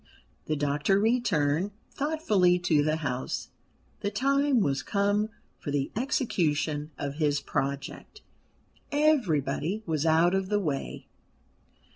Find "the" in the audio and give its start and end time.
0.45-0.55, 2.83-2.95, 3.99-4.09, 5.69-5.91, 10.49-10.59